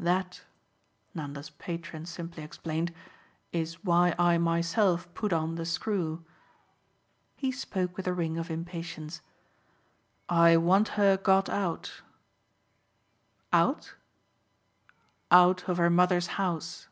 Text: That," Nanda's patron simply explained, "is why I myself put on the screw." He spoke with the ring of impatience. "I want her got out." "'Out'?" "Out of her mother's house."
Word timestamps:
That," 0.00 0.42
Nanda's 1.14 1.50
patron 1.50 2.06
simply 2.06 2.42
explained, 2.42 2.92
"is 3.52 3.84
why 3.84 4.16
I 4.18 4.36
myself 4.36 5.06
put 5.14 5.32
on 5.32 5.54
the 5.54 5.64
screw." 5.64 6.24
He 7.36 7.52
spoke 7.52 7.94
with 7.96 8.06
the 8.06 8.12
ring 8.12 8.36
of 8.36 8.50
impatience. 8.50 9.20
"I 10.28 10.56
want 10.56 10.88
her 10.98 11.16
got 11.16 11.48
out." 11.48 12.02
"'Out'?" 13.52 13.94
"Out 15.30 15.68
of 15.68 15.76
her 15.76 15.88
mother's 15.88 16.26
house." 16.34 16.88